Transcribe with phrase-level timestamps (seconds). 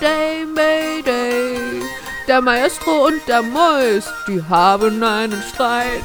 [0.00, 1.82] Mayday, Mayday.
[2.28, 6.04] Der Maestro und der Mois, die haben einen Streit.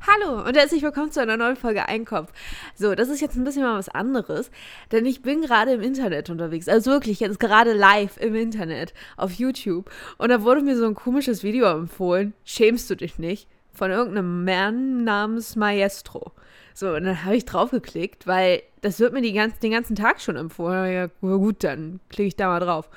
[0.00, 2.32] Hallo und herzlich willkommen zu einer neuen Folge Einkopf.
[2.74, 4.50] So, das ist jetzt ein bisschen mal was anderes,
[4.92, 6.68] denn ich bin gerade im Internet unterwegs.
[6.68, 9.90] Also wirklich, jetzt gerade live im Internet auf YouTube.
[10.16, 12.32] Und da wurde mir so ein komisches Video empfohlen.
[12.44, 13.46] Schämst du dich nicht?
[13.78, 16.32] Von irgendeinem Mann namens Maestro.
[16.74, 20.20] So, und dann habe ich draufgeklickt, weil das wird mir die ganz, den ganzen Tag
[20.20, 20.92] schon empfohlen.
[20.92, 22.90] Ja, gut, dann klicke ich da mal drauf.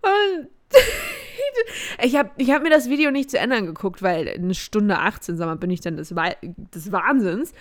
[0.00, 0.48] Und
[2.04, 5.36] ich habe ich hab mir das Video nicht zu Ende angeguckt, weil eine Stunde 18,
[5.36, 7.52] sag mal, bin ich dann des, des Wahnsinns.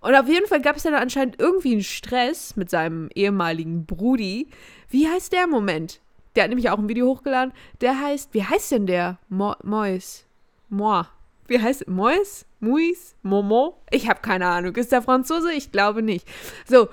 [0.00, 4.50] Und auf jeden Fall gab es dann anscheinend irgendwie einen Stress mit seinem ehemaligen Brudi.
[4.88, 5.48] Wie heißt der?
[5.48, 6.00] Moment.
[6.36, 7.52] Der hat nämlich auch ein Video hochgeladen.
[7.80, 9.18] Der heißt, wie heißt denn der?
[9.28, 10.26] Mo Mois.
[10.68, 11.02] Moi.
[11.46, 12.46] Wie heißt Mois?
[12.60, 13.14] Muis?
[13.22, 13.76] Momo?
[13.90, 14.74] Ich habe keine Ahnung.
[14.76, 15.52] Ist der Franzose?
[15.52, 16.26] Ich glaube nicht.
[16.66, 16.88] So,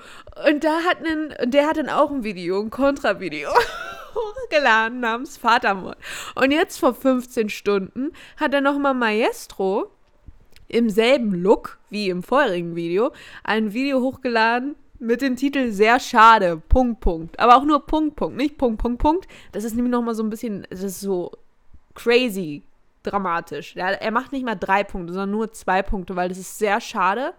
[0.46, 3.50] und da hat einen, der hat dann auch ein Video, ein Kontravideo.
[4.14, 5.96] hochgeladen namens Vatermord.
[6.34, 9.90] Und jetzt vor 15 Stunden hat er nochmal Maestro
[10.68, 13.12] im selben Look wie im vorherigen Video
[13.44, 17.38] ein Video hochgeladen mit dem Titel Sehr schade, Punkt, Punkt.
[17.40, 19.28] Aber auch nur Punkt, Punkt, nicht Punkt, Punkt, Punkt.
[19.52, 21.32] Das ist nämlich nochmal so ein bisschen, das ist so
[21.94, 22.62] crazy
[23.02, 23.76] dramatisch.
[23.76, 26.80] Er, er macht nicht mal drei Punkte, sondern nur zwei Punkte, weil das ist sehr
[26.80, 27.34] schade.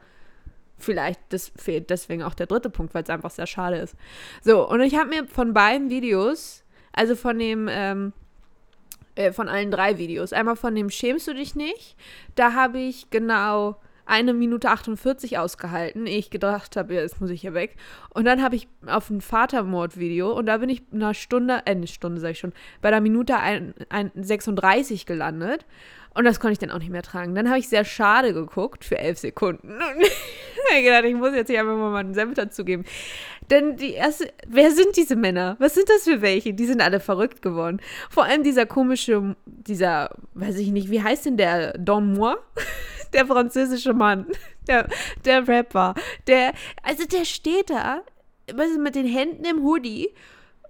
[0.77, 3.95] Vielleicht das fehlt deswegen auch der dritte Punkt, weil es einfach sehr schade ist.
[4.41, 8.13] So, und ich habe mir von beiden Videos also von dem, ähm,
[9.15, 10.31] äh, von allen drei Videos.
[10.31, 11.97] Einmal von dem Schämst du dich nicht?
[12.35, 17.29] Da habe ich genau eine Minute 48 ausgehalten, ehe ich gedacht habe, ja, jetzt muss
[17.29, 17.75] ich hier weg.
[18.09, 21.87] Und dann habe ich auf ein Vatermord-Video und da bin ich einer Stunde, äh, eine
[21.87, 25.65] Stunde sag ich schon, bei der Minute ein, ein 36 gelandet.
[26.15, 27.33] Und das konnte ich dann auch nicht mehr tragen.
[27.33, 29.69] Dann habe ich sehr schade geguckt für elf Sekunden.
[30.73, 32.85] Und ich gedacht, ich muss jetzt hier einfach mal meinen Senf dazugeben.
[33.49, 35.55] Denn die erste, wer sind diese Männer?
[35.59, 36.53] Was sind das für welche?
[36.53, 37.81] Die sind alle verrückt geworden.
[38.09, 42.35] Vor allem dieser komische, dieser, weiß ich nicht, wie heißt denn der Don Moi?
[43.13, 44.25] Der französische Mann,
[44.67, 44.87] der,
[45.25, 45.93] der Rapper,
[46.27, 48.01] der, also der steht da,
[48.53, 50.13] weißt du, mit den Händen im Hoodie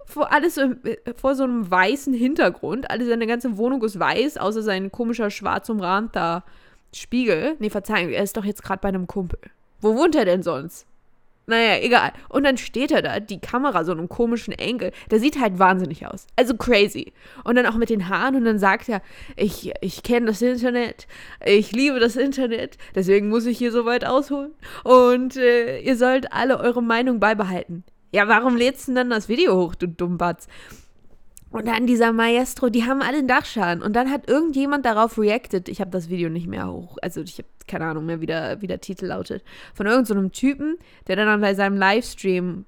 [0.06, 0.60] vor alles
[1.16, 2.90] vor so einem weißen Hintergrund.
[2.90, 6.44] Alles seine ganze Wohnung ist weiß, außer sein komischer schwarz umrahmter
[6.94, 7.56] Spiegel.
[7.58, 9.38] Nee, Verzeihung, er ist doch jetzt gerade bei einem Kumpel.
[9.80, 10.86] Wo wohnt er denn sonst?
[11.46, 12.12] Naja, egal.
[12.28, 14.92] Und dann steht er da, die Kamera so einem komischen Enkel.
[15.10, 16.26] Der sieht halt wahnsinnig aus.
[16.36, 17.12] Also crazy.
[17.44, 19.02] Und dann auch mit den Haaren und dann sagt er,
[19.36, 21.06] ich, ich kenne das Internet,
[21.44, 24.52] ich liebe das Internet, deswegen muss ich hier so weit ausholen.
[24.84, 27.84] Und äh, ihr sollt alle eure Meinung beibehalten.
[28.12, 30.46] Ja, warum lädst du denn dann das Video hoch, du Dummbatz?
[31.54, 33.80] Und dann dieser Maestro, die haben alle einen Dachschaden.
[33.80, 35.68] Und dann hat irgendjemand darauf reacted.
[35.68, 36.96] Ich habe das Video nicht mehr hoch.
[37.00, 39.44] Also ich habe keine Ahnung mehr, wie der, wie der Titel lautet.
[39.72, 42.64] Von irgendeinem so Typen, der dann bei seinem Livestream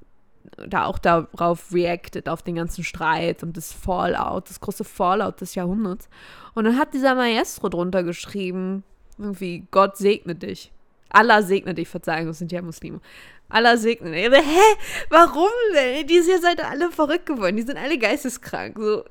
[0.69, 5.57] da auch darauf reacted, auf den ganzen Streit und das Fallout, das große Fallout des
[5.57, 6.09] Jahrhunderts.
[6.55, 8.85] Und dann hat dieser Maestro drunter geschrieben,
[9.19, 10.73] irgendwie, Gott segne dich.
[11.11, 13.01] Allah segne dich, Verzeihung, das sind ja Muslime.
[13.49, 14.25] Allah segne dich.
[14.25, 14.77] Hä?
[15.09, 16.07] Warum denn?
[16.07, 17.57] Die sind ja alle verrückt geworden.
[17.57, 18.77] Die sind alle geisteskrank.
[18.79, 19.05] So.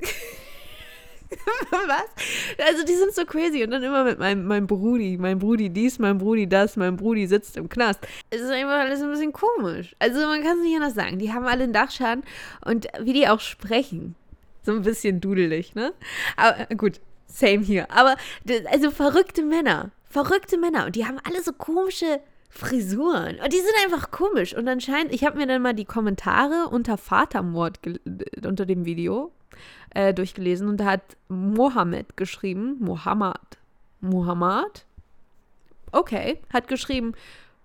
[1.71, 2.65] Was?
[2.65, 5.99] Also die sind so crazy und dann immer mit meinem, meinem Brudi, mein Brudi dies,
[5.99, 7.99] mein Brudi das, mein Brudi sitzt im Knast.
[8.29, 9.95] Es ist einfach alles ein bisschen komisch.
[9.99, 11.19] Also man kann es nicht anders sagen.
[11.19, 12.23] Die haben alle einen Dachschaden
[12.63, 14.15] und wie die auch sprechen.
[14.63, 15.93] So ein bisschen dudelig, ne?
[16.37, 17.89] Aber gut, same hier.
[17.91, 18.15] Aber
[18.71, 19.91] also verrückte Männer.
[20.09, 20.85] Verrückte Männer.
[20.85, 23.39] Und die haben alle so komische Frisuren.
[23.39, 24.55] Und die sind einfach komisch.
[24.55, 27.79] Und anscheinend, ich habe mir dann mal die Kommentare unter Vatermord
[28.45, 29.31] unter dem Video
[29.95, 33.57] äh, durchgelesen und da hat Mohammed geschrieben, Mohammed,
[34.01, 34.85] Mohammed,
[35.91, 37.13] okay, hat geschrieben,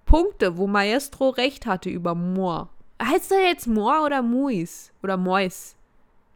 [0.06, 2.68] Punkte, wo Maestro recht hatte über Moor.
[3.02, 4.92] Heißt er jetzt Moor oder Muis?
[5.02, 5.76] Oder Mois?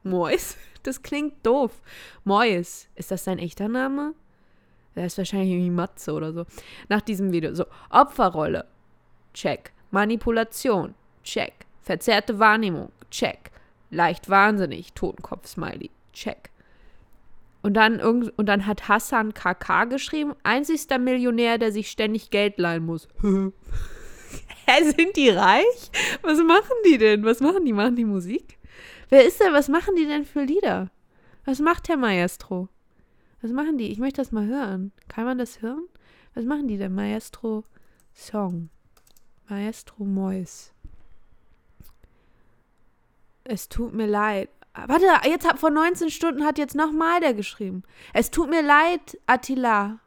[0.03, 0.57] Mois?
[0.85, 1.81] Das klingt doof.
[2.25, 2.89] Mois.
[2.95, 4.13] Ist das sein echter Name?
[4.97, 6.45] Der ist wahrscheinlich irgendwie Matze oder so.
[6.89, 7.55] Nach diesem Video.
[7.55, 8.67] So, Opferrolle.
[9.33, 9.73] Check.
[9.91, 10.95] Manipulation.
[11.23, 11.53] Check.
[11.83, 12.93] Verzerrte Wahrnehmung.
[13.11, 13.51] Check.
[13.91, 14.93] Leicht wahnsinnig.
[14.95, 15.91] Totenkopf-Smiley.
[16.13, 16.51] Check.
[17.63, 22.85] Und dann, und dann hat Hassan KK geschrieben, einzigster Millionär, der sich ständig Geld leihen
[22.85, 23.09] muss.
[23.23, 25.91] Hä, sind die reich?
[26.23, 27.25] Was machen die denn?
[27.25, 27.73] Was machen die?
[27.73, 28.59] Machen die Musik?
[29.09, 29.53] Wer ist denn?
[29.53, 30.91] Was machen die denn für Lieder?
[31.47, 32.69] Was macht der Maestro?
[33.45, 33.93] Was machen die?
[33.93, 34.91] Ich möchte das mal hören.
[35.07, 35.85] Kann man das hören?
[36.33, 36.95] Was machen die denn?
[36.95, 37.65] Maestro
[38.15, 38.71] Song.
[39.51, 40.73] Maestro Mois.
[43.45, 44.49] Es tut mir leid.
[44.73, 47.83] Warte, jetzt hat vor 19 Stunden hat jetzt nochmal der geschrieben.
[48.15, 49.99] Es tut mir leid, Attila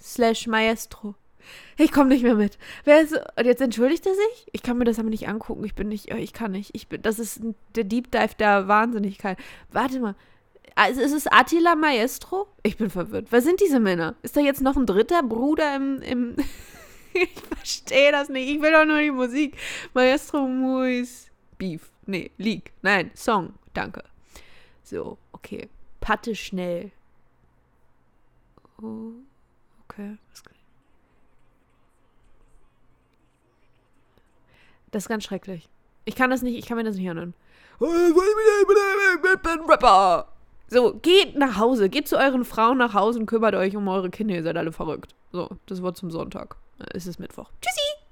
[0.00, 1.16] slash Maestro.
[1.76, 2.58] Ich komme nicht mehr mit.
[2.84, 4.46] Wer ist, und jetzt entschuldigt er sich?
[4.52, 5.64] Ich kann mir das aber nicht angucken.
[5.64, 6.70] Ich bin nicht, ich kann nicht.
[6.74, 7.40] Ich bin, das ist
[7.74, 9.36] der Deep Dive der Wahnsinnigkeit.
[9.72, 10.14] Warte mal.
[10.74, 12.48] Also ist es Attila Maestro?
[12.62, 13.28] Ich bin verwirrt.
[13.30, 14.16] Wer sind diese Männer?
[14.22, 16.02] Ist da jetzt noch ein dritter Bruder im.
[16.02, 16.36] im
[17.12, 18.48] ich verstehe das nicht.
[18.48, 19.56] Ich will doch nur die Musik.
[19.92, 21.90] Maestro Muis Beef.
[22.06, 22.72] Nee, League.
[22.82, 23.54] Nein, Song.
[23.72, 24.02] Danke.
[24.82, 25.68] So, okay.
[26.00, 26.90] Patte schnell.
[28.82, 29.12] Oh,
[29.84, 30.18] okay.
[34.94, 35.68] Das ist ganz schrecklich.
[36.04, 37.34] Ich kann das nicht, ich kann mir das nicht hören.
[37.80, 40.28] Ich bin Rapper.
[40.68, 44.10] So, geht nach Hause, geht zu euren Frauen nach Hause und kümmert euch um eure
[44.10, 44.34] Kinder.
[44.34, 45.14] Ihr seid alle verrückt.
[45.32, 46.56] So, das Wort zum Sonntag.
[46.92, 47.50] Es ist Mittwoch.
[47.60, 48.03] Tschüssi!